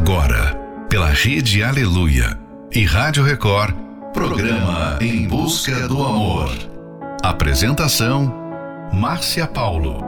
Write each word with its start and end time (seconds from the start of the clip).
agora, 0.00 0.54
pela 0.88 1.10
Rede 1.10 1.62
Aleluia 1.62 2.38
e 2.74 2.86
Rádio 2.86 3.22
Record, 3.22 3.74
programa 4.14 4.98
Em 4.98 5.28
Busca 5.28 5.86
do 5.86 6.02
Amor. 6.02 6.50
Apresentação: 7.22 8.32
Márcia 8.94 9.46
Paulo. 9.46 10.02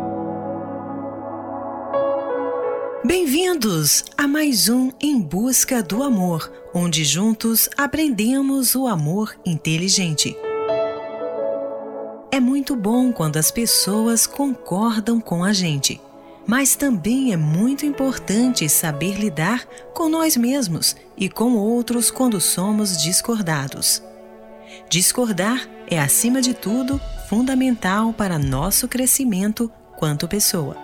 Bem-vindos 3.04 4.03
a 4.17 4.26
mais 4.26 4.71
um 4.71 4.90
Em 4.99 5.21
Busca 5.21 5.83
do 5.83 6.03
Amor, 6.03 6.51
onde 6.72 7.04
juntos 7.04 7.69
aprendemos 7.77 8.74
o 8.74 8.87
amor 8.87 9.35
inteligente. 9.45 10.35
É 12.31 12.40
muito 12.40 12.74
bom 12.74 13.13
quando 13.13 13.37
as 13.37 13.51
pessoas 13.51 14.27
concordam 14.27 15.21
com 15.21 15.45
a 15.45 15.53
gente, 15.53 16.01
mas 16.47 16.74
também 16.74 17.33
é 17.33 17.37
muito 17.37 17.87
importante 17.87 18.69
saber 18.69 19.19
lidar 19.19 19.65
com 19.95 20.09
nós 20.09 20.37
mesmos 20.37 20.97
e 21.16 21.29
com 21.29 21.55
outros 21.57 22.11
quando 22.11 22.41
somos 22.41 23.01
discordados. 23.01 24.03
Discordar 24.89 25.69
é, 25.87 25.99
acima 25.99 26.41
de 26.41 26.55
tudo, 26.55 27.01
fundamental 27.29 28.13
para 28.13 28.39
nosso 28.39 28.89
crescimento 28.89 29.71
quanto 29.97 30.27
pessoa. 30.27 30.77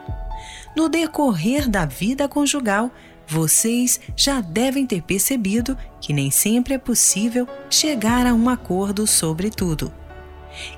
No 0.76 0.88
decorrer 0.88 1.68
da 1.68 1.84
vida 1.84 2.28
conjugal, 2.28 2.90
vocês 3.26 4.00
já 4.16 4.40
devem 4.40 4.86
ter 4.86 5.02
percebido 5.02 5.76
que 6.00 6.12
nem 6.12 6.30
sempre 6.30 6.74
é 6.74 6.78
possível 6.78 7.46
chegar 7.68 8.26
a 8.26 8.32
um 8.32 8.48
acordo 8.48 9.06
sobre 9.06 9.50
tudo. 9.50 9.92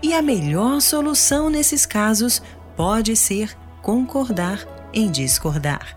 E 0.02 0.12
a 0.12 0.20
melhor 0.20 0.80
solução 0.80 1.48
nesses 1.48 1.86
casos 1.86 2.42
pode 2.76 3.14
ser 3.14 3.56
concordar 3.82 4.79
em 4.92 5.10
discordar. 5.10 5.96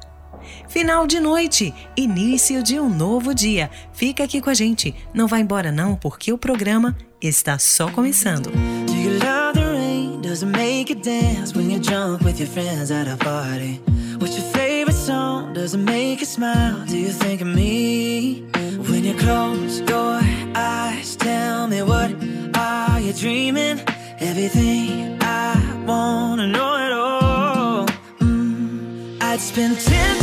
Final 0.68 1.08
de 1.08 1.20
noite, 1.20 1.74
início 1.96 2.64
de 2.64 2.80
um 2.80 2.90
novo 2.90 3.34
dia. 3.34 3.70
Fica 3.94 4.24
aqui 4.24 4.42
com 4.42 4.50
a 4.50 4.54
gente, 4.54 4.94
não 5.14 5.28
vai 5.28 5.42
embora 5.42 5.72
não, 5.72 5.96
porque 5.96 6.34
o 6.34 6.38
programa 6.38 6.96
está 7.22 7.60
só 7.60 7.90
começando. 7.90 8.50
At? 8.50 8.84
Everything 24.24 25.18
I 25.22 25.84
wanna 25.86 26.48
know 26.48 26.76
it 26.76 26.94
all. 26.94 27.23
I'd 29.34 29.42
spend 29.42 29.80
10 29.80 30.23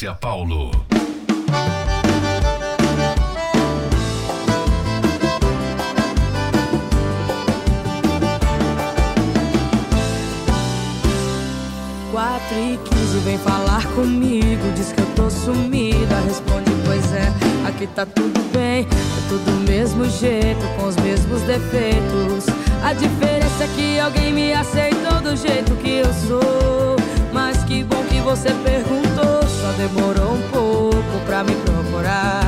Márcia 0.00 0.14
Paulo. 0.14 0.70
Quatro 12.10 12.56
e 12.56 12.78
quinze 12.78 13.18
vem 13.18 13.36
falar 13.38 13.84
comigo, 13.94 14.72
diz 14.74 14.90
que 14.92 15.02
eu 15.02 15.06
tô 15.14 15.28
sumida. 15.28 16.18
Responde, 16.26 16.70
pois 16.86 17.12
é, 17.12 17.30
aqui 17.68 17.86
tá 17.88 18.06
tudo 18.06 18.40
bem, 18.54 18.84
tá 18.84 18.98
tudo 19.28 19.44
do 19.44 19.70
mesmo 19.70 20.08
jeito, 20.08 20.66
com 20.78 20.86
os 20.86 20.96
mesmos 20.96 21.42
defeitos. 21.42 22.46
A 22.82 22.94
diferença 22.94 23.64
é 23.64 23.68
que 23.76 24.00
alguém 24.00 24.32
me 24.32 24.54
aceitou 24.54 25.20
do 25.20 25.36
jeito 25.36 25.76
que 25.76 25.98
eu 25.98 26.14
sou. 26.26 26.96
Mas 27.32 27.62
que 27.64 27.84
bom 27.84 28.02
que 28.04 28.20
você 28.20 28.50
perguntou, 28.64 29.09
só 29.70 29.76
demorou 29.76 30.34
um 30.34 30.42
pouco 30.50 31.24
pra 31.26 31.44
me 31.44 31.54
procurar. 31.56 32.42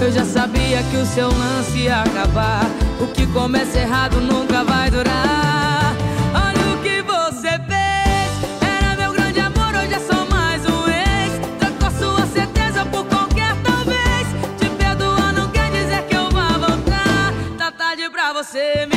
Eu 0.00 0.10
já 0.10 0.24
sabia 0.24 0.82
que 0.90 0.96
o 0.96 1.06
seu 1.06 1.28
lance 1.28 1.78
ia 1.78 2.02
acabar. 2.02 2.64
O 3.00 3.06
que 3.06 3.26
começa 3.28 3.78
errado 3.78 4.20
nunca 4.20 4.64
vai 4.64 4.90
durar. 4.90 5.94
Olha 6.34 6.74
o 6.74 6.82
que 6.82 7.02
você 7.02 7.50
fez. 7.50 8.30
Era 8.60 8.96
meu 8.96 9.12
grande 9.12 9.40
amor, 9.40 9.74
hoje 9.74 9.94
é 9.94 10.00
só 10.00 10.26
mais 10.26 10.62
um 10.66 10.88
ex. 10.88 11.40
Trocou 11.58 11.90
sua 11.98 12.26
certeza 12.26 12.84
por 12.86 13.04
qualquer 13.06 13.54
talvez. 13.62 14.26
Te 14.58 14.68
perdoar 14.70 15.32
não 15.32 15.48
quer 15.50 15.70
dizer 15.70 16.02
que 16.08 16.16
eu 16.16 16.30
vá 16.30 16.48
voltar. 16.58 17.32
Tá 17.58 17.70
tarde 17.70 18.10
pra 18.10 18.32
você 18.32 18.86
me 18.86 18.93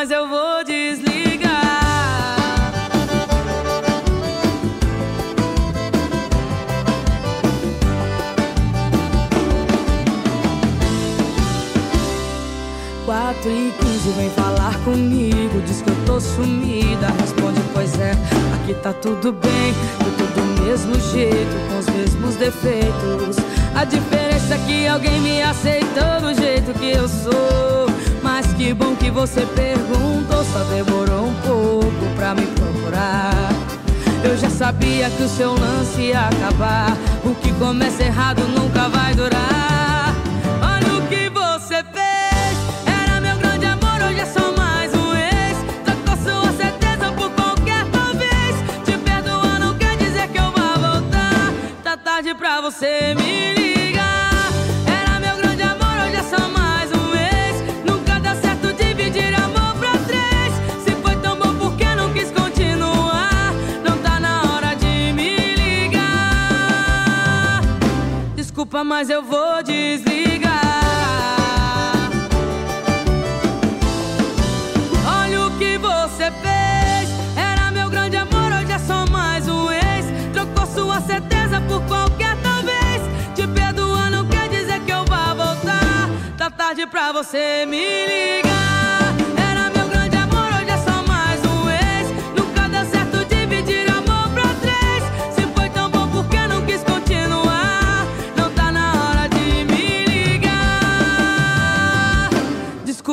mas 0.00 0.10
eu 0.10 0.26
vou 0.26 0.64
desligar. 0.64 1.50
Quatro 13.04 13.50
e 13.50 13.74
quinze 13.78 14.08
vem 14.16 14.30
falar 14.30 14.74
comigo. 14.84 15.60
Diz 15.66 15.82
que 15.82 15.90
eu 15.90 15.96
tô 16.06 16.18
sumida. 16.18 17.08
Responde, 17.20 17.60
pois 17.74 18.00
é, 18.00 18.12
aqui 18.54 18.72
tá 18.82 18.94
tudo 18.94 19.34
bem. 19.34 19.74
Eu 20.00 20.16
tô 20.16 20.40
do 20.40 20.62
mesmo 20.62 20.94
jeito, 21.12 21.68
com 21.68 21.78
os 21.78 21.86
mesmos 21.90 22.36
defeitos. 22.36 23.36
A 23.74 23.84
diferença 23.84 24.54
é 24.54 24.58
que 24.66 24.86
alguém 24.86 25.20
me 25.20 25.42
aceitou 25.42 26.22
do 26.22 26.34
jeito 26.40 26.72
que 26.78 26.90
eu 26.90 27.06
sou 27.06 27.89
Mas 28.42 28.54
que 28.54 28.72
bom 28.72 28.96
que 28.96 29.10
você 29.10 29.42
perguntou 29.44 30.42
Só 30.50 30.64
demorou 30.64 31.26
um 31.26 31.34
pouco 31.42 32.16
pra 32.16 32.34
me 32.34 32.46
procurar 32.46 33.50
eu 34.22 34.36
já 34.36 34.50
sabia 34.50 35.08
que 35.08 35.22
o 35.22 35.28
seu 35.28 35.54
lance 35.54 35.98
ia 35.98 36.28
acabar. 36.28 36.94
O 37.24 37.34
que 37.36 37.50
começa 37.54 38.02
errado 38.02 38.42
nunca 38.48 38.86
vai 38.90 39.14
durar. 39.14 40.14
Olha 40.60 40.98
o 40.98 41.08
que 41.08 41.30
você 41.30 41.82
fez. 41.82 42.58
Era 43.02 43.18
meu 43.18 43.38
grande 43.38 43.64
amor, 43.64 43.98
hoje 44.06 44.20
é 44.20 44.26
só 44.26 44.52
mais 44.52 44.92
um 44.92 45.16
ex. 45.16 45.56
Trocou 45.86 46.16
sua 46.22 46.52
certeza 46.52 47.10
por 47.12 47.30
qualquer 47.30 47.86
talvez. 47.90 48.84
Te 48.84 48.98
perdoar 48.98 49.58
não 49.58 49.74
quer 49.78 49.96
dizer 49.96 50.28
que 50.28 50.38
eu 50.38 50.52
vá 50.52 50.74
voltar. 50.74 51.50
Tá 51.82 51.96
tarde 51.96 52.34
pra 52.34 52.60
você 52.60 53.14
me 53.14 53.54
ligar. 53.54 53.69
Mas 68.90 69.08
eu 69.08 69.22
vou 69.22 69.62
desligar. 69.62 70.50
Olha 75.06 75.46
o 75.46 75.58
que 75.58 75.78
você 75.78 76.32
fez. 76.42 77.08
Era 77.36 77.70
meu 77.70 77.88
grande 77.88 78.16
amor, 78.16 78.50
hoje 78.52 78.72
é 78.72 78.78
só 78.80 79.06
mais 79.06 79.46
um 79.46 79.70
ex. 79.70 80.06
Trocou 80.32 80.66
sua 80.66 81.00
certeza 81.02 81.60
por 81.68 81.80
qualquer 81.82 82.36
talvez. 82.42 83.00
Te 83.36 83.46
perdoar 83.46 84.10
não 84.10 84.26
quer 84.26 84.48
dizer 84.48 84.80
que 84.80 84.90
eu 84.90 85.04
vá 85.04 85.34
voltar. 85.34 86.10
Tá 86.36 86.50
tarde 86.50 86.84
pra 86.84 87.12
você 87.12 87.64
me 87.66 87.86
ligar. 88.06 88.79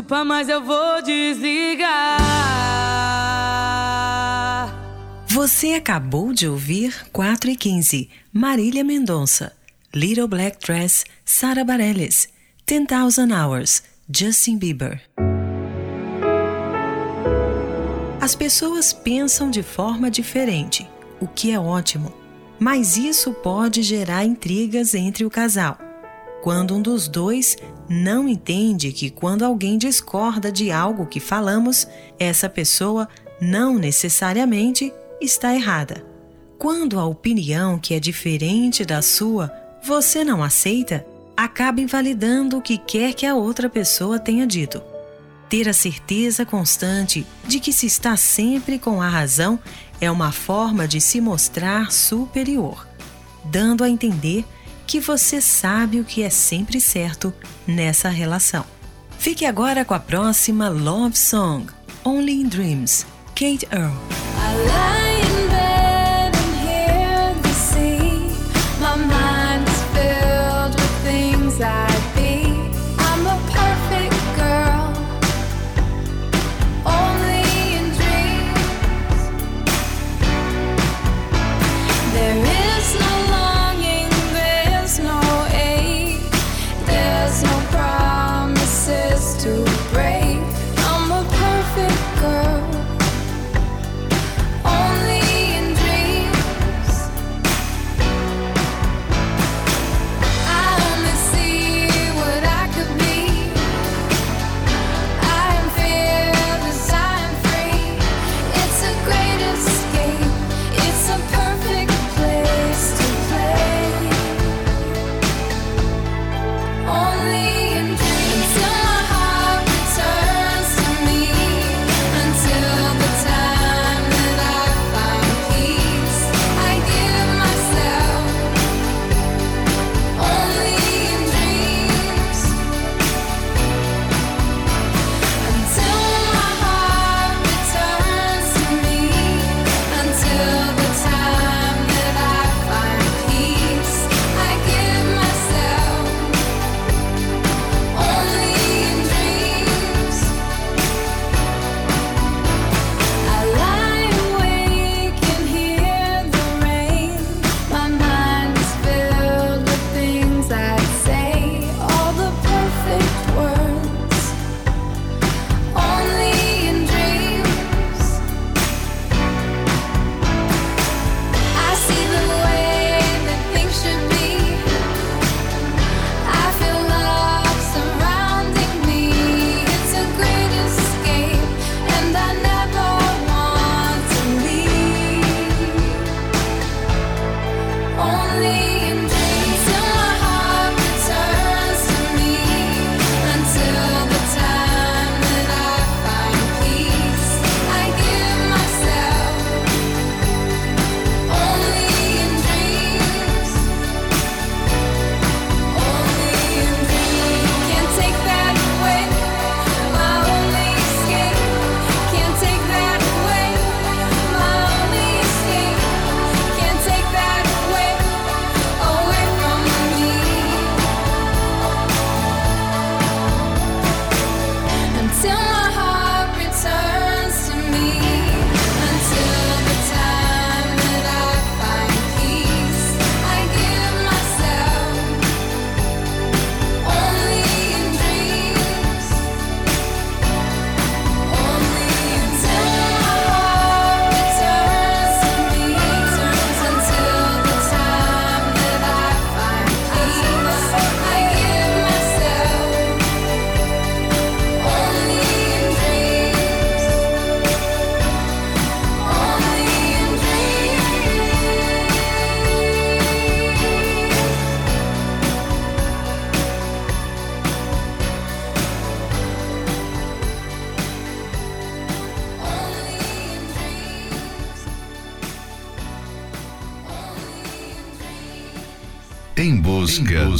Desculpa, 0.08 0.24
mas 0.24 0.48
eu 0.48 0.64
vou 0.64 1.02
desligar. 1.02 2.18
Você 5.28 5.74
acabou 5.74 6.32
de 6.32 6.48
ouvir 6.48 7.08
4 7.12 7.50
e 7.50 7.58
15, 7.58 8.10
Marília 8.32 8.86
Mendonça, 8.86 9.52
Little 9.94 10.30
Black 10.30 10.66
Dress, 10.66 11.04
Sara 11.26 11.66
Bareilles, 11.66 12.30
10,000 12.66 13.38
Hours, 13.38 13.84
Justin 14.10 14.58
Bieber. 14.58 15.02
As 18.22 18.34
pessoas 18.34 18.94
pensam 18.94 19.52
de 19.52 19.62
forma 19.62 20.10
diferente, 20.10 20.90
o 21.20 21.28
que 21.28 21.52
é 21.52 21.60
ótimo, 21.60 22.14
mas 22.58 22.96
isso 22.96 23.34
pode 23.34 23.84
gerar 23.84 24.24
intrigas 24.24 24.94
entre 24.94 25.26
o 25.26 25.30
casal. 25.30 25.87
Quando 26.42 26.76
um 26.76 26.82
dos 26.82 27.08
dois 27.08 27.58
não 27.90 28.28
entende 28.28 28.92
que 28.92 29.10
quando 29.10 29.44
alguém 29.44 29.78
discorda 29.78 30.52
de 30.52 30.72
algo 30.72 31.06
que 31.06 31.20
falamos, 31.20 31.88
essa 32.20 32.48
pessoa 32.48 33.08
não 33.42 33.78
necessariamente 33.78 34.94
está 35.20 35.54
errada. 35.54 36.06
Quando 36.58 37.00
a 37.00 37.06
opinião 37.06 37.78
que 37.78 37.94
é 37.94 38.00
diferente 38.00 38.86
da 38.86 39.02
sua 39.02 39.52
você 39.84 40.24
não 40.24 40.44
aceita, 40.44 41.06
acaba 41.36 41.80
invalidando 41.80 42.58
o 42.58 42.62
que 42.62 42.78
quer 42.78 43.14
que 43.14 43.26
a 43.26 43.36
outra 43.36 43.70
pessoa 43.70 44.20
tenha 44.20 44.46
dito. 44.46 44.82
Ter 45.50 45.70
a 45.70 45.74
certeza 45.74 46.46
constante 46.46 47.26
de 47.48 47.60
que 47.60 47.72
se 47.72 47.86
está 47.86 48.18
sempre 48.18 48.78
com 48.78 49.02
a 49.02 49.08
razão 49.08 49.60
é 50.02 50.12
uma 50.12 50.32
forma 50.32 50.88
de 50.88 51.00
se 51.00 51.22
mostrar 51.22 51.92
superior, 51.92 52.88
dando 53.46 53.84
a 53.84 53.90
entender 53.90 54.44
que 54.44 54.57
você 55.02 55.42
sabe 55.42 56.00
o 56.00 56.06
que 56.06 56.24
é 56.24 56.30
sempre 56.30 56.80
certo 56.80 57.34
nessa 57.68 58.08
relação. 58.08 58.66
Fique 59.20 59.46
agora 59.46 59.84
com 59.84 59.94
a 59.94 60.00
próxima 60.00 60.70
Love 60.70 61.18
Song, 61.18 61.68
Only 62.06 62.42
in 62.42 62.48
Dreams, 62.48 63.06
Kate 63.36 63.68
Earl. 63.72 65.07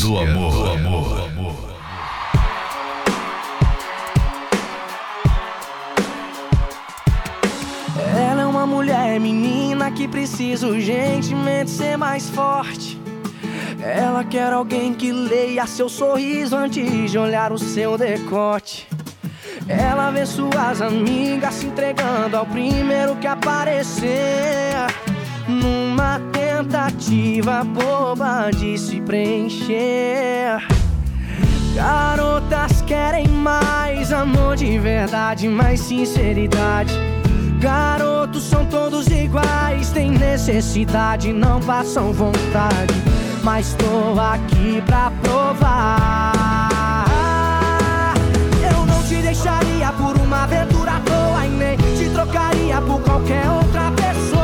Busca, 0.08 0.26
do 0.34 0.70
amor. 0.70 1.16
Do 1.16 1.26
amor. 1.26 1.68
Ela 8.16 8.42
é 8.44 8.46
uma 8.46 8.66
mulher 8.66 9.20
menina 9.20 9.92
que 9.92 10.08
precisa 10.08 10.68
urgentemente 10.68 11.70
ser 11.70 11.98
mais 11.98 12.30
forte. 12.30 13.00
Ela 13.82 14.24
quer 14.24 14.54
alguém 14.54 14.94
que 14.94 15.12
leia 15.12 15.68
seu 15.68 15.90
sorriso 15.90 16.56
antes 16.56 17.12
de 17.12 17.18
olhar 17.18 17.52
o 17.52 17.58
seu 17.58 17.98
decote. 17.98 18.88
Ela 19.68 20.10
vê 20.12 20.26
suas 20.26 20.82
amigas 20.82 21.56
se 21.56 21.68
entregando 21.68 22.38
ao 22.38 22.46
primeiro 22.46 23.16
que 23.18 23.28
aparecer. 23.28 24.76
Numa 25.48 26.20
tentativa 26.58 27.64
boba 27.64 28.50
de 28.50 28.78
se 28.80 29.00
preencher. 29.02 30.58
Garotas 31.76 32.82
querem 32.82 33.28
mais 33.28 34.12
amor 34.12 34.56
de 34.56 34.80
verdade, 34.80 35.48
mais 35.48 35.80
sinceridade. 35.82 36.92
Garotos 37.60 38.42
são 38.44 38.66
todos 38.66 39.06
iguais, 39.08 39.92
têm 39.92 40.10
necessidade, 40.10 41.32
não 41.32 41.60
passam 41.60 42.12
vontade. 42.12 42.96
Mas 43.44 43.76
tô 43.76 44.20
aqui 44.20 44.82
pra 44.84 45.12
provar. 45.22 46.34
Eu 48.72 48.84
não 48.84 49.04
te 49.04 49.22
deixaria 49.22 49.92
por 49.92 50.18
uma 50.20 50.46
aventura 50.46 50.94
à 50.94 51.00
toa 51.02 51.46
e 51.46 51.50
nem 51.50 51.78
te 51.78 52.10
trocaria 52.10 52.82
por 52.82 53.00
qualquer 53.02 53.48
outra 53.48 53.92
pessoa. 53.92 54.37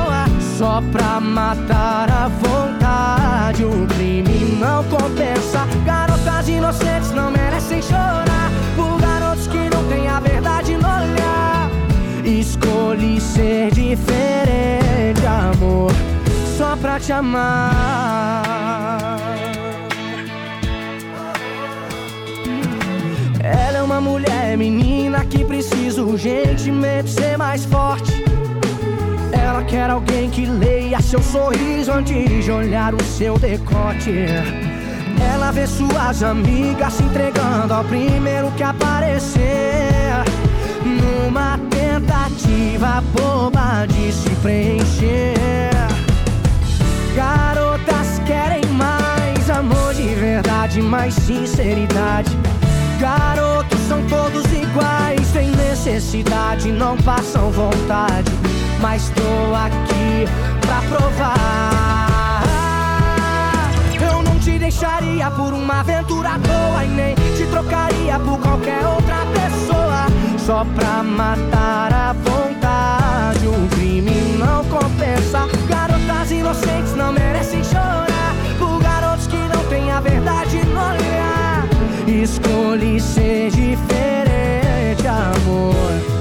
Só 0.58 0.82
pra 0.92 1.20
matar 1.20 2.10
a 2.12 2.28
vontade, 2.28 3.66
o 3.66 3.88
crime 3.88 4.58
não 4.60 4.84
compensa. 4.84 5.66
Garotas 5.84 6.48
inocentes 6.48 7.12
não 7.12 7.32
merecem 7.32 7.82
chorar 7.82 8.52
por 8.76 9.02
garotos 9.02 9.48
que 9.48 9.58
não 9.58 9.84
têm 9.90 10.08
a 10.08 10.20
verdade 10.20 10.78
no 10.78 10.88
olhar. 10.88 11.70
Escolhi 12.24 13.20
ser 13.20 13.72
diferente, 13.72 15.26
amor, 15.26 15.92
só 16.56 16.78
pra 16.78 17.00
te 17.00 17.12
amar. 17.12 18.44
Ela 23.42 23.80
é 23.80 23.82
uma 23.82 24.00
mulher 24.00 24.56
menina 24.56 25.26
que 25.26 25.44
precisa 25.44 26.04
urgentemente 26.04 27.10
ser 27.10 27.38
mais 27.38 27.66
forte. 27.66 28.24
Ela 29.34 29.64
quer 29.64 29.90
alguém 29.90 30.30
que 30.30 30.46
leia 30.46 31.02
seu 31.02 31.22
sorriso 31.22 31.92
antes 31.92 32.46
de 32.46 32.52
olhar 32.52 32.94
o 32.94 33.04
seu 33.04 33.38
decote. 33.38 34.26
Ela 35.34 35.52
vê 35.52 35.66
suas 35.66 36.22
amigas 36.22 36.94
se 36.94 37.04
entregando 37.04 37.74
ao 37.74 37.84
primeiro 37.84 38.52
que 38.52 38.64
aparecer. 38.64 39.44
Numa 40.86 41.60
tentativa 41.70 43.04
boba 43.14 43.86
de 43.88 44.12
se 44.12 44.30
preencher. 44.42 45.74
Garotas 47.16 48.20
querem 48.26 48.66
mais 48.72 49.50
amor 49.50 49.94
de 49.94 50.08
verdade, 50.16 50.82
mais 50.82 51.14
sinceridade. 51.14 52.32
Garotos 53.00 53.80
são 53.88 54.02
todos 54.08 54.46
iguais, 54.52 55.32
têm 55.32 55.52
necessidade, 55.52 56.72
não 56.72 56.98
passam 56.98 57.52
vontade. 57.52 58.32
Mas 58.84 59.10
tô 59.12 59.56
aqui 59.56 60.28
pra 60.60 60.82
provar. 60.90 62.04
Eu 63.96 64.22
não 64.22 64.38
te 64.40 64.60
deixaria 64.60 65.32
por 65.32 65.54
uma 65.54 65.80
aventura 65.80 66.32
à 66.32 66.40
toa 66.40 66.84
e 66.84 66.90
nem 66.90 67.16
te 67.16 67.46
trocaria 67.50 68.20
por 68.20 68.38
qualquer 68.40 68.86
outra 68.86 69.26
pessoa. 69.34 70.08
Só 70.38 70.66
pra 70.76 71.02
matar 71.02 71.94
a 71.94 72.12
vontade, 72.12 73.48
o 73.48 73.70
crime 73.70 74.38
não 74.38 74.66
compensa. 74.66 75.48
Garotas 75.70 76.32
inocentes 76.32 76.94
não 76.94 77.14
merecem 77.14 77.64
chorar 77.64 78.36
por 78.60 78.84
garotos 78.84 79.28
que 79.28 79.38
não 79.38 79.64
têm 79.70 79.94
a 79.94 80.02
verdade 80.02 80.58
no 80.66 80.82
olhar. 80.82 81.66
Escolhi 82.06 83.00
ser 83.00 83.50
diferente, 83.50 85.08
amor. 85.08 86.13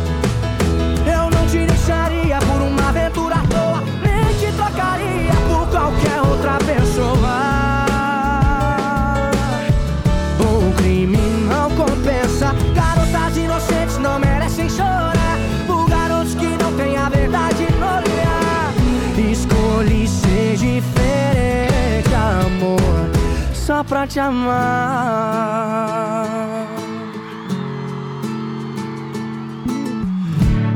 Pra 24.03 24.07
te 24.09 24.19
amar. 24.19 24.67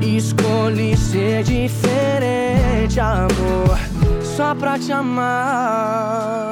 Escolhi 0.01 0.97
ser 0.97 1.43
diferente, 1.43 3.01
amor, 3.01 3.79
só 4.23 4.55
pra 4.55 4.79
te 4.79 4.93
amar. 4.93 6.46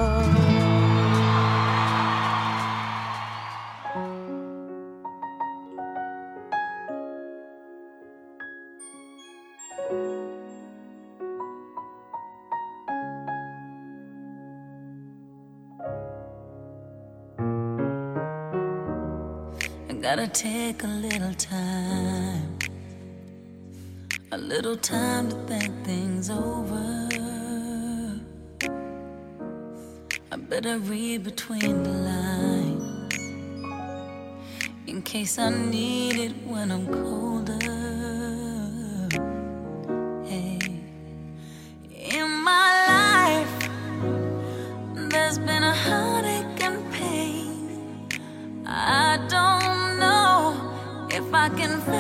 Take 20.35 20.83
a 20.83 20.89
little 20.89 21.33
time, 21.35 22.59
a 24.33 24.37
little 24.37 24.77
time 24.77 25.29
to 25.29 25.37
think 25.47 25.73
things 25.85 26.29
over. 26.29 27.09
I 30.33 30.37
better 30.37 30.79
read 30.79 31.23
between 31.23 31.85
the 31.85 31.91
lines 31.91 33.15
in 34.89 35.03
case 35.03 35.39
I 35.39 35.51
need 35.51 36.17
it 36.17 36.33
when 36.45 36.73
I'm 36.73 36.89
colder. 36.89 37.59
Hey. 40.25 40.59
In 42.11 42.29
my 42.29 42.71
life, 42.97 43.69
there's 45.11 45.39
been 45.39 45.63
a 45.63 45.75
I 51.45 51.51
can 51.51 51.94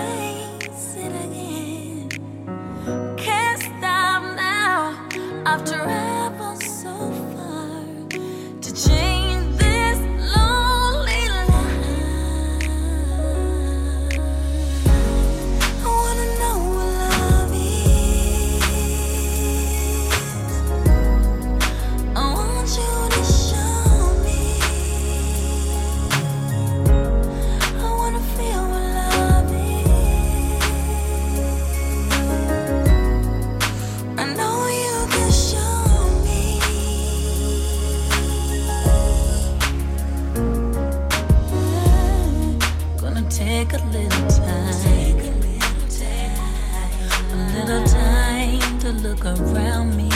around 49.40 49.96
me. 49.96 50.10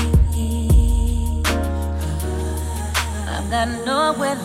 I've 3.29 3.51
got 3.51 3.69
nowhere 3.85 4.37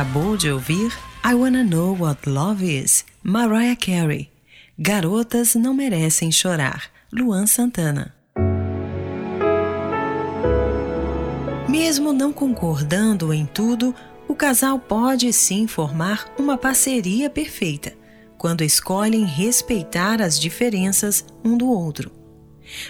acabou 0.00 0.34
de 0.34 0.50
ouvir 0.50 0.90
I 1.22 1.34
Wanna 1.34 1.62
Know 1.62 1.94
What 1.94 2.26
Love 2.26 2.64
Is, 2.64 3.04
Mariah 3.22 3.76
Carey. 3.76 4.30
Garotas 4.78 5.54
não 5.54 5.74
merecem 5.74 6.32
chorar, 6.32 6.84
Luan 7.12 7.46
Santana. 7.46 8.14
Mesmo 11.68 12.14
não 12.14 12.32
concordando 12.32 13.30
em 13.30 13.44
tudo, 13.44 13.94
o 14.26 14.34
casal 14.34 14.78
pode 14.78 15.30
sim 15.34 15.66
formar 15.66 16.32
uma 16.38 16.56
parceria 16.56 17.28
perfeita, 17.28 17.92
quando 18.38 18.64
escolhem 18.64 19.26
respeitar 19.26 20.22
as 20.22 20.40
diferenças 20.40 21.26
um 21.44 21.58
do 21.58 21.68
outro. 21.68 22.10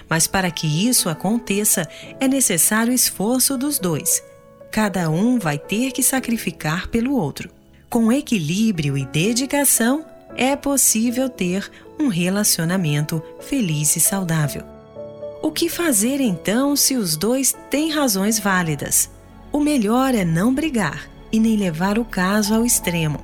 Mas 0.08 0.28
para 0.28 0.48
que 0.48 0.88
isso 0.88 1.08
aconteça, 1.08 1.88
é 2.20 2.28
necessário 2.28 2.92
esforço 2.92 3.58
dos 3.58 3.80
dois. 3.80 4.29
Cada 4.70 5.10
um 5.10 5.38
vai 5.38 5.58
ter 5.58 5.90
que 5.90 6.02
sacrificar 6.02 6.88
pelo 6.88 7.14
outro. 7.16 7.50
Com 7.88 8.12
equilíbrio 8.12 8.96
e 8.96 9.04
dedicação, 9.04 10.04
é 10.36 10.54
possível 10.54 11.28
ter 11.28 11.68
um 11.98 12.06
relacionamento 12.06 13.20
feliz 13.40 13.96
e 13.96 14.00
saudável. 14.00 14.62
O 15.42 15.50
que 15.50 15.68
fazer 15.68 16.20
então 16.20 16.76
se 16.76 16.96
os 16.96 17.16
dois 17.16 17.56
têm 17.68 17.90
razões 17.90 18.38
válidas? 18.38 19.10
O 19.50 19.58
melhor 19.58 20.14
é 20.14 20.24
não 20.24 20.54
brigar 20.54 21.10
e 21.32 21.40
nem 21.40 21.56
levar 21.56 21.98
o 21.98 22.04
caso 22.04 22.54
ao 22.54 22.64
extremo. 22.64 23.18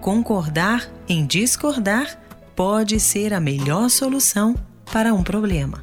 Concordar 0.00 0.92
em 1.08 1.24
discordar 1.24 2.18
pode 2.54 3.00
ser 3.00 3.32
a 3.32 3.40
melhor 3.40 3.88
solução 3.88 4.54
para 4.92 5.14
um 5.14 5.22
problema. 5.22 5.82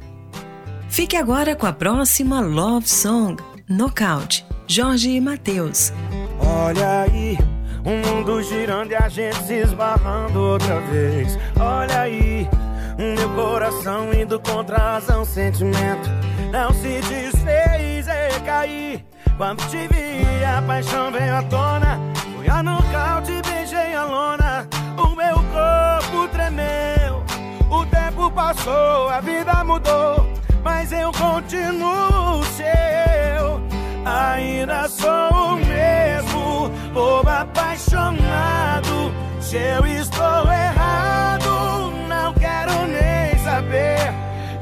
Fique 0.88 1.16
agora 1.16 1.56
com 1.56 1.66
a 1.66 1.72
próxima 1.72 2.40
Love 2.40 2.88
Song, 2.88 3.42
Knockout, 3.68 4.44
Jorge 4.70 5.10
e 5.10 5.20
Matheus. 5.20 5.92
Olha 6.38 7.00
aí, 7.00 7.36
o 7.84 7.90
mundo 7.90 8.40
girando 8.40 8.92
e 8.92 8.94
a 8.94 9.08
gente 9.08 9.42
se 9.42 9.54
esbarrando 9.54 10.38
outra 10.38 10.78
vez. 10.82 11.36
Olha 11.58 12.02
aí, 12.02 12.48
meu 12.96 13.28
coração 13.30 14.14
indo 14.14 14.38
contra 14.38 14.76
a 14.76 14.92
razão, 14.92 15.24
sentimento 15.24 16.08
não 16.52 16.72
se 16.72 17.00
desfez 17.00 18.06
e 18.06 18.40
caí. 18.44 19.04
Quando 19.36 19.60
te 19.68 19.88
vi, 19.88 20.44
a 20.44 20.62
paixão 20.62 21.10
veio 21.10 21.34
à 21.34 21.42
tona. 21.42 21.98
Fui 22.36 22.48
a 22.48 22.62
nocaute 22.62 23.42
beijei 23.42 23.92
a 23.92 24.04
lona. 24.04 24.68
O 24.96 25.16
meu 25.16 25.34
corpo 25.34 26.28
tremeu. 26.28 27.24
O 27.68 27.84
tempo 27.86 28.30
passou, 28.30 29.08
a 29.08 29.20
vida 29.20 29.64
mudou. 29.64 30.32
Mas 30.62 30.92
eu 30.92 31.10
continuo 31.10 32.44
seu. 32.56 33.69
Ainda 34.04 34.88
sou 34.88 35.30
o 35.30 35.56
mesmo, 35.56 36.70
bobo 36.92 37.28
apaixonado. 37.28 39.12
Se 39.40 39.56
eu 39.56 39.86
estou 39.86 40.50
errado, 40.50 41.92
não 42.08 42.32
quero 42.34 42.86
nem 42.86 43.38
saber. 43.44 44.12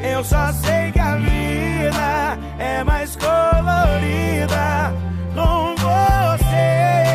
Eu 0.01 0.25
só 0.25 0.53
sei 0.53 0.91
que 0.93 0.99
a 0.99 1.17
vida 1.17 2.39
é 2.59 2.83
mais 2.85 3.17
colorida 3.17 4.93
com 5.35 5.75
você, 5.77 7.08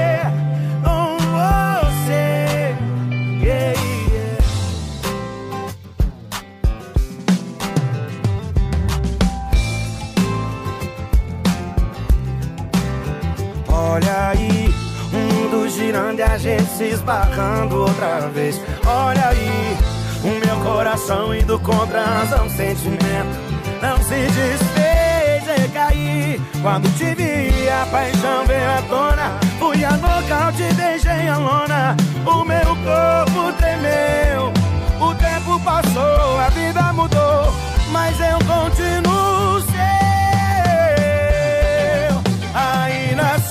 Olha 13.94 14.30
aí, 14.30 14.74
o 15.12 15.18
mundo 15.18 15.70
girando 15.70 16.18
e 16.18 16.24
a 16.24 16.36
gente 16.36 16.66
se 16.66 16.86
esbarrando 16.86 17.82
outra 17.82 18.22
vez. 18.34 18.60
Olha 18.88 19.28
aí, 19.28 19.78
o 20.24 20.44
meu 20.44 20.56
coração 20.66 21.36
indo 21.36 21.60
contra 21.60 22.02
a 22.02 22.06
razão, 22.06 22.50
sentimento 22.50 23.38
não 23.84 23.96
se 23.98 24.16
desfez 24.32 25.48
é 25.48 25.58
recair. 25.60 26.42
Quando 26.64 26.90
te 26.98 27.14
vi, 27.14 27.70
a 27.70 27.86
paixão 27.86 28.44
veio 28.48 28.68
à 28.68 28.82
tona. 28.90 29.40
Fui 29.60 29.86
a 29.86 29.92
nocaute, 29.92 30.74
deixei 30.74 31.28
a 31.28 31.38
lona. 31.38 31.96
O 32.26 32.44
meu 32.44 32.76
corpo 32.82 33.54
tremeu, 33.60 34.52
o 35.00 35.14
tempo 35.14 35.60
passou, 35.60 36.40
a 36.40 36.50
vida 36.50 36.82
mudou, 36.94 37.54
mas 37.92 38.20
eu 38.20 38.40
continuo. 38.40 39.34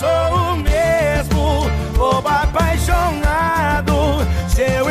sou 0.03 0.53
o 0.53 0.57
mesmo, 0.57 1.71
bobo 1.97 2.29
apaixonado. 2.29 3.95
Seu 4.49 4.91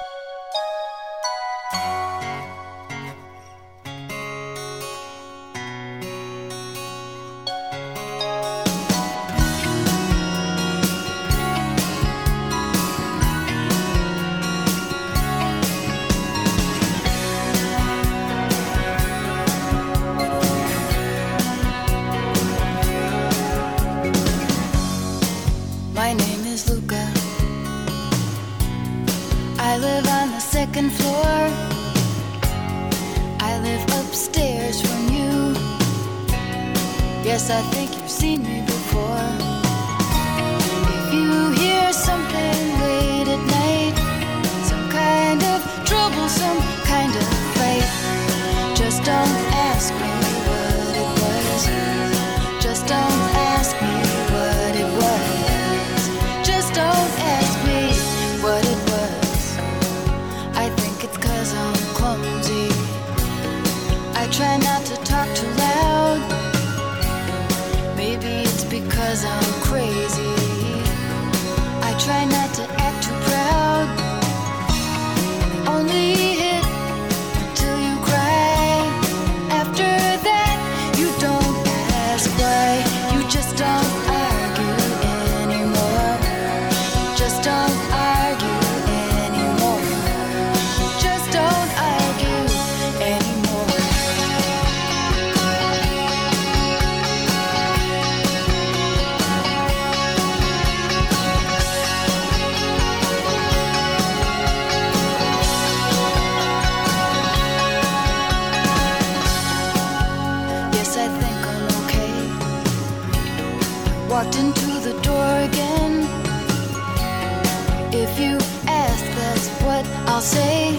I'll 120.21 120.27
say. 120.27 120.77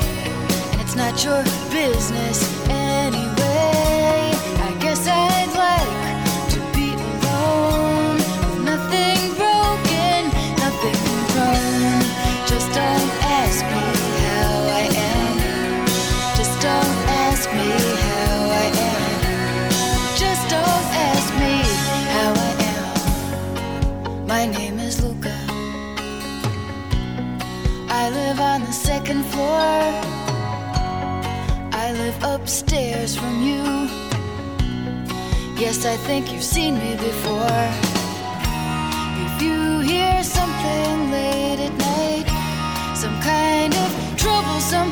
It's 0.81 0.95
not 0.95 1.25
your 1.25 1.43
business. 1.73 2.72
floor. 29.43 29.83
I 31.85 31.87
live 32.03 32.19
upstairs 32.35 33.17
from 33.21 33.35
you. 33.49 33.65
Yes, 35.63 35.79
I 35.95 35.97
think 36.09 36.33
you've 36.33 36.49
seen 36.57 36.75
me 36.85 36.93
before. 37.09 37.63
If 39.27 39.35
you 39.45 39.59
hear 39.91 40.15
something 40.39 40.95
late 41.17 41.61
at 41.69 41.75
night, 41.93 42.29
some 43.03 43.17
kind 43.33 43.73
of 43.85 43.89
troublesome 44.23 44.91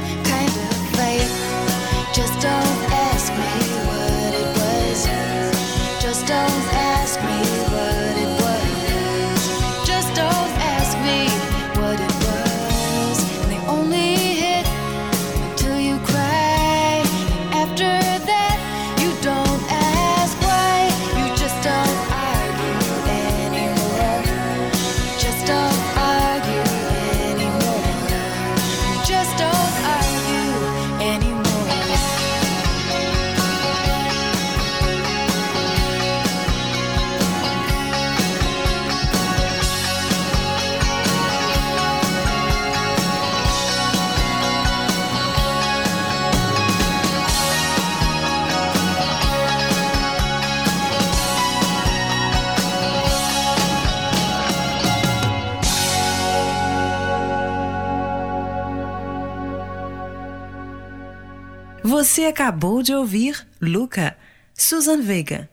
Você 61.82 62.26
acabou 62.26 62.82
de 62.82 62.94
ouvir 62.94 63.46
Luca, 63.58 64.14
Susan 64.52 65.00
Vega, 65.00 65.48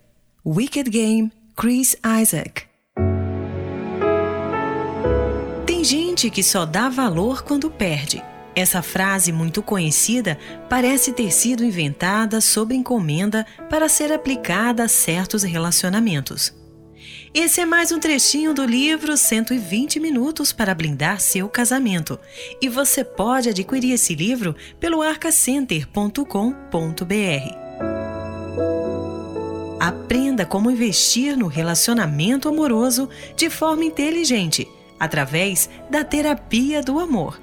Wicked 0.45 0.89
Game, 0.89 1.31
Chris 1.55 1.95
Isaac. 2.21 2.63
Tem 5.65 5.85
gente 5.85 6.29
que 6.29 6.43
só 6.43 6.65
dá 6.65 6.89
valor 6.89 7.43
quando 7.43 7.71
perde. 7.71 8.21
Essa 8.53 8.81
frase 8.81 9.31
muito 9.31 9.63
conhecida 9.63 10.37
parece 10.69 11.13
ter 11.13 11.31
sido 11.31 11.63
inventada 11.63 12.41
sob 12.41 12.75
encomenda 12.75 13.45
para 13.69 13.87
ser 13.87 14.11
aplicada 14.11 14.83
a 14.83 14.87
certos 14.89 15.43
relacionamentos. 15.43 16.56
Esse 17.39 17.61
é 17.61 17.67
mais 17.67 17.91
um 17.91 17.99
trechinho 17.99 18.51
do 18.51 18.65
livro 18.65 19.15
120 19.15 19.99
Minutos 19.99 20.51
para 20.51 20.73
Blindar 20.73 21.19
Seu 21.19 21.47
Casamento. 21.47 22.19
E 22.59 22.67
você 22.67 23.03
pode 23.03 23.47
adquirir 23.47 23.91
esse 23.91 24.15
livro 24.15 24.55
pelo 24.79 25.03
arcacenter.com.br. 25.03 26.25
Aprenda 29.79 30.47
como 30.47 30.71
investir 30.71 31.37
no 31.37 31.45
relacionamento 31.45 32.49
amoroso 32.49 33.07
de 33.35 33.51
forma 33.51 33.85
inteligente, 33.85 34.67
através 34.99 35.69
da 35.91 36.03
terapia 36.03 36.81
do 36.81 36.99
amor. 36.99 37.39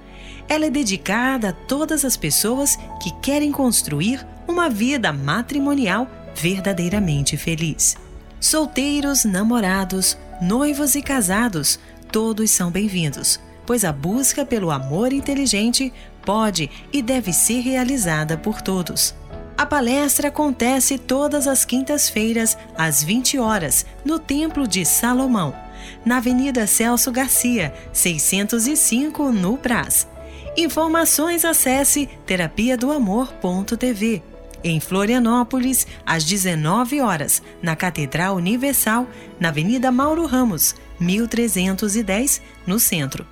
Ela 0.48 0.66
é 0.66 0.70
dedicada 0.70 1.50
a 1.50 1.52
todas 1.52 2.04
as 2.04 2.16
pessoas 2.16 2.74
que 3.00 3.12
querem 3.22 3.52
construir 3.52 4.26
uma 4.48 4.68
vida 4.68 5.12
matrimonial 5.12 6.08
verdadeiramente 6.34 7.36
feliz. 7.36 7.96
Solteiros, 8.44 9.24
namorados, 9.24 10.18
noivos 10.38 10.94
e 10.94 11.00
casados, 11.00 11.80
todos 12.12 12.50
são 12.50 12.70
bem-vindos, 12.70 13.40
pois 13.64 13.86
a 13.86 13.90
busca 13.90 14.44
pelo 14.44 14.70
amor 14.70 15.14
inteligente 15.14 15.90
pode 16.26 16.70
e 16.92 17.00
deve 17.00 17.32
ser 17.32 17.60
realizada 17.60 18.36
por 18.36 18.60
todos. 18.60 19.14
A 19.56 19.64
palestra 19.64 20.28
acontece 20.28 20.98
todas 20.98 21.48
as 21.48 21.64
quintas-feiras, 21.64 22.54
às 22.76 23.02
20 23.02 23.38
horas, 23.38 23.86
no 24.04 24.18
Templo 24.18 24.68
de 24.68 24.84
Salomão, 24.84 25.56
na 26.04 26.18
Avenida 26.18 26.66
Celso 26.66 27.10
Garcia, 27.10 27.72
605, 27.94 29.32
no 29.32 29.56
Brás. 29.56 30.06
Informações 30.54 31.46
acesse 31.46 32.10
terapia 32.26 32.76
do 32.76 32.92
amor.tv. 32.92 34.33
Em 34.66 34.80
Florianópolis, 34.80 35.86
às 36.06 36.24
19 36.24 37.02
horas, 37.02 37.42
na 37.60 37.76
Catedral 37.76 38.36
Universal, 38.36 39.06
na 39.38 39.50
Avenida 39.50 39.92
Mauro 39.92 40.24
Ramos, 40.24 40.74
1310, 40.98 42.40
no 42.66 42.78
centro. 42.80 43.26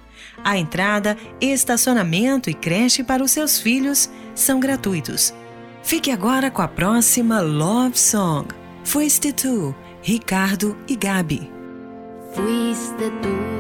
A 0.45 0.59
entrada, 0.59 1.17
estacionamento 1.41 2.51
e 2.51 2.55
creche 2.55 3.03
para 3.03 3.25
os 3.25 3.31
seus 3.31 3.59
filhos 3.59 4.11
são 4.35 4.61
gratuitos. 4.61 5.33
Fique 5.83 6.11
agora 6.11 6.51
com 6.51 6.61
a 6.61 6.69
próxima 6.69 7.41
Love 7.41 7.99
Song. 7.99 8.49
Fuiste 8.85 9.33
tu, 9.33 9.75
Ricardo 10.03 10.77
e 10.87 10.97
Gabi. 10.97 11.51
Fuiste 12.35 13.11
tú. 13.23 13.53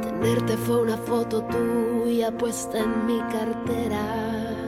Tenerte 0.00 0.56
fue 0.56 0.82
una 0.82 0.96
foto 0.96 1.42
tuya 1.42 2.32
puesta 2.32 2.78
en 2.78 3.06
mi 3.06 3.18
cartera. 3.30 4.67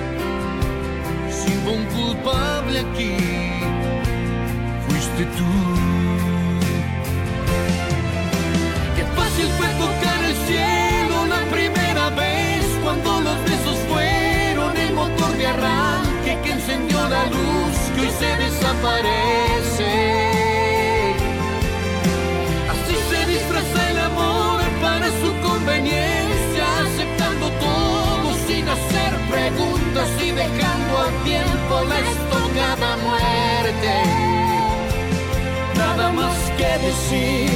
un 1.67 1.85
culpable 1.85 2.79
aquí, 2.79 3.17
fuiste 4.87 5.25
tú. 5.37 5.51
Qué 8.95 9.03
fácil 9.15 9.47
fue 9.57 9.67
tocar 9.85 10.23
el 10.23 10.35
cielo 10.47 11.25
la 11.27 11.41
primera 11.51 12.09
vez 12.09 12.65
cuando 12.83 13.21
los 13.21 13.37
besos 13.43 13.77
fueron 13.89 14.75
el 14.77 14.93
motor 14.93 15.37
de 15.37 15.47
arranque 15.47 16.37
que 16.43 16.51
encendió 16.51 16.97
la 17.09 17.25
luz 17.25 17.75
que 17.95 18.01
hoy 18.01 18.11
se 18.19 18.35
desaparece. 18.43 20.30
Tiempo 31.81 31.93
la 31.93 31.99
estocada 31.99 32.97
muerte. 32.97 33.93
Nada 35.75 36.11
más 36.11 36.37
que 36.57 36.77
decir, 36.85 37.49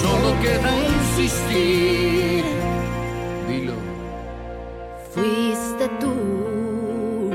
solo 0.00 0.40
queda 0.40 0.70
insistir. 0.88 2.44
Dilo. 3.48 3.74
Fuiste 5.12 5.88
tú. 6.00 7.30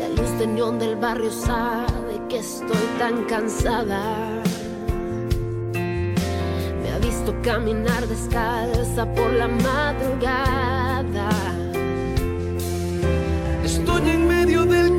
La 0.00 0.08
luz 0.08 0.38
de 0.38 0.46
del 0.78 0.96
barrio 0.96 1.30
sabe 1.30 2.20
que 2.28 2.38
estoy 2.38 2.86
tan 2.98 3.24
cansada. 3.24 4.02
Me 6.82 6.92
ha 6.92 6.98
visto 6.98 7.34
caminar 7.42 8.06
descalza 8.06 9.06
por 9.14 9.32
la 9.32 9.48
madrugada. 9.48 11.28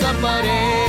somebody 0.00 0.85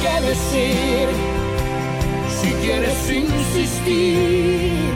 que 0.00 0.20
decir. 0.26 1.08
Si 2.40 2.50
quieres 2.62 3.10
insistir, 3.10 4.92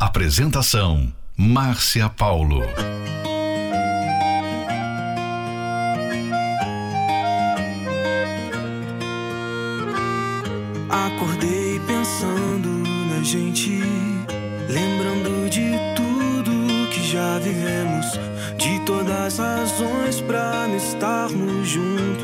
Apresentação: 0.00 1.12
Márcia 1.36 2.08
Paulo. 2.08 2.62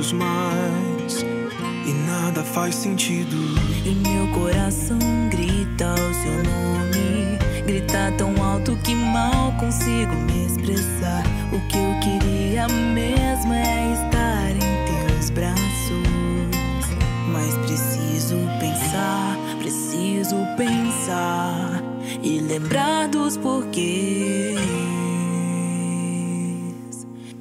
Juntos 0.05 0.12
mais. 0.12 1.22
E 1.86 1.92
nada 2.07 2.42
faz 2.42 2.74
sentido. 2.74 3.36
E 3.84 3.94
meu 4.07 4.26
coração 4.28 4.98
grita 5.30 5.94
o 5.94 6.14
seu 6.14 6.32
nome. 6.32 7.38
Grita 7.66 8.12
tão 8.18 8.34
alto 8.42 8.76
que 8.82 8.94
mal 8.94 9.52
consigo 9.59 10.14
me 10.14 10.46
expressar. 10.46 11.22
O 11.52 11.61
que 11.68 11.78
eu 11.78 12.00
queria 12.00 12.66
mesmo 12.68 13.52
é 13.52 13.92
estar 13.92 14.50
em 14.50 15.09
teus 15.09 15.30
braços. 15.30 15.64
Mas 17.28 17.55
preciso 17.66 18.36
pensar, 18.61 19.36
preciso 19.59 20.36
pensar 20.57 21.82
e 22.22 22.40
lembrar 22.40 23.09
dos 23.09 23.36
porquês. 23.36 24.59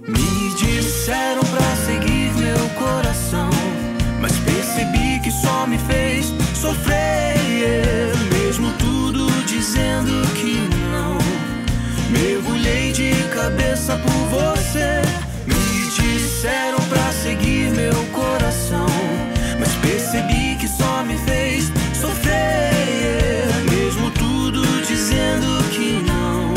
Me 0.08 0.54
disseram 0.58 1.42
pra 1.42 1.63
percebi 4.74 5.20
que 5.20 5.32
só 5.32 5.68
me 5.68 5.78
fez 5.78 6.34
sofrer. 6.56 8.12
Mesmo 8.32 8.72
tudo 8.74 9.28
dizendo 9.46 10.12
que 10.34 10.68
não, 10.92 11.18
mergulhei 12.10 12.92
de 12.92 13.14
cabeça 13.34 13.96
por 13.98 14.12
você. 14.30 15.02
Me 15.46 15.90
disseram 15.90 16.80
pra 16.90 17.12
seguir 17.12 17.70
meu 17.72 17.94
coração, 18.12 18.88
mas 19.60 19.70
percebi 19.76 20.56
que 20.60 20.68
só 20.68 21.04
me 21.04 21.18
fez 21.20 21.72
sofrer. 21.94 23.46
Mesmo 23.70 24.10
tudo 24.12 24.62
dizendo 24.88 25.64
que 25.70 26.04
não, 26.08 26.54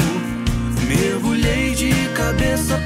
mergulhei 0.88 1.74
de 1.74 1.92
cabeça 2.14 2.78
por 2.78 2.85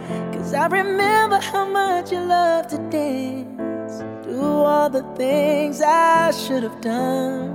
cause 0.51 0.59
I 0.59 0.67
remember 0.67 1.39
how 1.39 1.65
much 1.65 2.11
you 2.11 2.19
love 2.19 2.67
to 2.67 2.77
dance. 2.89 4.03
Do 4.25 4.41
all 4.41 4.89
the 4.89 5.03
things 5.15 5.81
I 5.81 6.31
should 6.31 6.63
have 6.63 6.81
done 6.81 7.51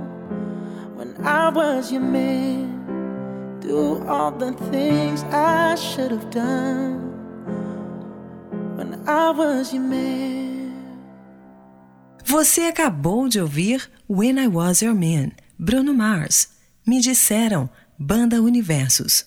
when 0.95 1.15
I 1.25 1.49
was 1.49 1.91
your 1.91 2.01
man. 2.01 3.59
Do 3.61 4.03
all 4.07 4.31
the 4.31 4.53
things 4.71 5.23
I 5.31 5.75
should 5.75 6.11
have 6.11 6.29
done 6.31 7.11
when 8.75 9.07
I 9.07 9.31
was 9.31 9.73
your 9.73 9.83
man. 9.83 10.57
Você 12.25 12.61
acabou 12.63 13.29
de 13.29 13.39
ouvir 13.39 13.89
When 14.09 14.37
I 14.37 14.47
Was 14.47 14.81
Your 14.81 14.93
Man, 14.93 15.31
Bruno 15.57 15.93
Mars. 15.93 16.49
Me 16.85 16.99
disseram, 16.99 17.69
Banda 17.97 18.41
Universos. 18.41 19.26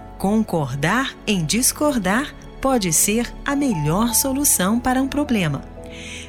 concordar 0.21 1.17
em 1.25 1.43
discordar 1.43 2.35
pode 2.61 2.93
ser 2.93 3.33
a 3.43 3.55
melhor 3.55 4.13
solução 4.13 4.79
para 4.79 5.01
um 5.01 5.07
problema. 5.07 5.63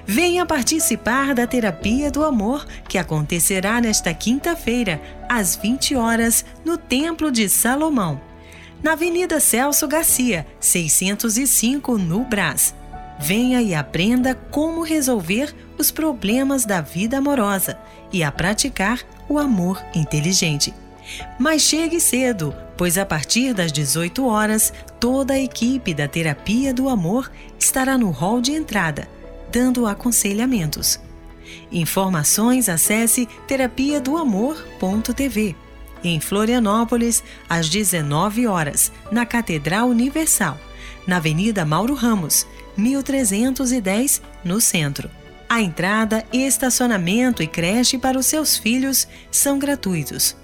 Venha 0.06 0.46
participar 0.46 1.34
da 1.34 1.46
Terapia 1.46 2.10
do 2.10 2.24
Amor, 2.24 2.66
que 2.88 2.96
acontecerá 2.96 3.82
nesta 3.82 4.14
quinta-feira, 4.14 4.98
às 5.28 5.56
20 5.56 5.94
horas, 5.94 6.42
no 6.64 6.78
Templo 6.78 7.30
de 7.30 7.50
Salomão, 7.50 8.18
na 8.82 8.92
Avenida 8.92 9.38
Celso 9.38 9.86
Garcia, 9.86 10.46
605, 10.58 11.98
no 11.98 12.24
Brás. 12.24 12.74
Venha 13.20 13.60
e 13.60 13.74
aprenda 13.74 14.34
como 14.34 14.82
resolver 14.82 15.54
os 15.76 15.90
problemas 15.90 16.64
da 16.64 16.80
vida 16.80 17.18
amorosa 17.18 17.78
e 18.10 18.24
a 18.24 18.32
praticar 18.32 19.00
o 19.28 19.38
amor 19.38 19.84
inteligente. 19.94 20.72
Mas 21.38 21.62
chegue 21.62 22.00
cedo, 22.00 22.54
pois 22.76 22.96
a 22.96 23.04
partir 23.04 23.52
das 23.54 23.72
18 23.72 24.26
horas, 24.26 24.72
toda 25.00 25.34
a 25.34 25.40
equipe 25.40 25.94
da 25.94 26.08
Terapia 26.08 26.72
do 26.72 26.88
Amor 26.88 27.30
estará 27.58 27.98
no 27.98 28.10
hall 28.10 28.40
de 28.40 28.52
entrada, 28.52 29.08
dando 29.50 29.86
aconselhamentos. 29.86 31.00
Informações 31.70 32.68
acesse 32.68 33.28
terapia 33.46 34.00
do 34.00 34.16
amor.tv. 34.16 35.56
Em 36.04 36.18
Florianópolis, 36.20 37.22
às 37.48 37.68
19 37.68 38.46
horas, 38.46 38.90
na 39.10 39.24
Catedral 39.24 39.88
Universal, 39.88 40.58
na 41.06 41.16
Avenida 41.16 41.64
Mauro 41.64 41.94
Ramos, 41.94 42.46
1310, 42.76 44.22
no 44.44 44.60
centro. 44.60 45.10
A 45.48 45.60
entrada, 45.60 46.24
estacionamento 46.32 47.42
e 47.42 47.46
creche 47.46 47.98
para 47.98 48.18
os 48.18 48.26
seus 48.26 48.56
filhos 48.56 49.06
são 49.30 49.58
gratuitos. 49.58 50.34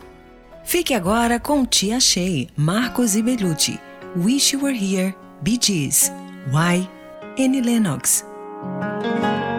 Fique 0.68 0.92
agora 0.92 1.40
com 1.40 1.64
Tia 1.64 1.98
Shea, 1.98 2.46
Marcos 2.54 3.16
e 3.16 3.22
Wish 3.22 4.54
You 4.54 4.64
Were 4.64 4.76
Here, 4.76 5.16
Bee 5.40 5.58
Gees, 5.58 6.12
Why, 6.52 6.86
Annie 7.42 7.62
Lennox. 7.62 8.22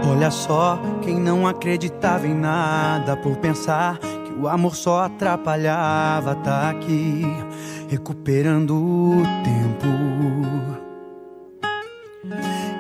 Olha 0.08 0.30
só, 0.30 0.80
quem 1.02 1.20
não 1.20 1.48
acreditava 1.48 2.28
em 2.28 2.36
nada 2.36 3.18
por 3.18 3.36
pensar 3.38 3.98
que 3.98 4.34
o 4.40 4.48
amor 4.48 4.76
só 4.76 5.06
atrapalhava, 5.06 6.36
tá 6.36 6.70
aqui, 6.70 7.24
recuperando 7.90 8.76
o 8.76 9.24
tempo. 9.44 10.19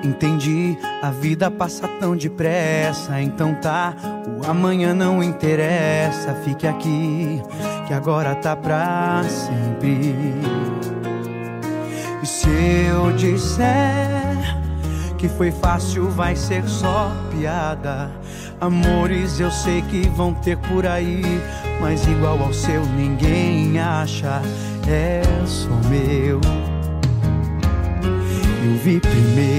Entendi, 0.09 0.75
a 1.03 1.11
vida 1.11 1.51
passa 1.51 1.87
tão 1.87 2.17
depressa, 2.17 3.21
então 3.21 3.53
tá, 3.53 3.93
o 4.27 4.49
amanhã 4.49 4.91
não 4.91 5.21
interessa, 5.21 6.33
fique 6.43 6.65
aqui, 6.65 7.39
que 7.87 7.93
agora 7.93 8.33
tá 8.33 8.55
pra 8.55 9.21
sempre. 9.23 10.15
E 12.23 12.25
se 12.25 12.49
eu 12.89 13.11
disser 13.11 13.69
que 15.19 15.29
foi 15.29 15.51
fácil, 15.51 16.09
vai 16.09 16.35
ser 16.35 16.67
só 16.67 17.11
piada. 17.29 18.09
Amores 18.59 19.39
eu 19.39 19.51
sei 19.51 19.83
que 19.83 20.09
vão 20.09 20.33
ter 20.33 20.57
por 20.57 20.87
aí, 20.87 21.21
mas 21.79 22.07
igual 22.07 22.41
ao 22.41 22.51
seu 22.51 22.83
ninguém 22.97 23.79
acha, 23.79 24.41
é 24.87 25.21
só 25.45 25.69
meu. 25.87 26.41
Eu 28.65 28.75
vi 28.83 28.99
primeiro. 28.99 29.58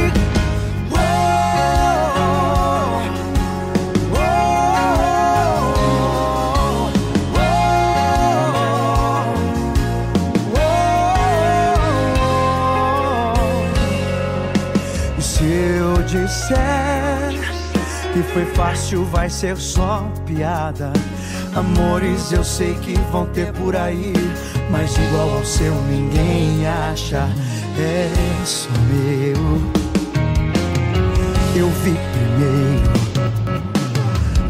foi 18.33 18.45
fácil, 18.45 19.05
vai 19.05 19.29
ser 19.29 19.57
só 19.57 20.07
piada. 20.25 20.91
Amores 21.55 22.31
eu 22.31 22.43
sei 22.43 22.75
que 22.75 22.93
vão 23.11 23.25
ter 23.27 23.51
por 23.53 23.75
aí, 23.75 24.13
mas 24.69 24.95
igual 24.97 25.37
ao 25.37 25.45
seu 25.45 25.73
ninguém 25.83 26.65
acha, 26.65 27.27
é 27.77 28.09
só 28.45 28.69
meu. 28.89 29.81
Eu 31.55 31.69
vi 31.83 31.97
primeiro. 32.13 32.91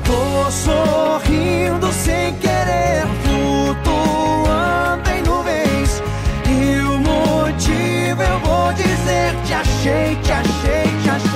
Tô 0.05 0.51
sorrindo 0.51 1.91
sem 1.91 2.35
querer, 2.35 3.07
flutuando 3.23 5.09
em 5.09 5.23
nuvens. 5.23 6.03
E 6.47 6.79
o 6.81 6.99
motivo 6.99 8.21
eu 8.21 8.39
vou 8.41 8.73
dizer: 8.73 9.35
te 9.43 9.53
achei, 9.53 10.15
te 10.17 10.31
achei, 10.31 11.01
te 11.01 11.09
achei. 11.09 11.30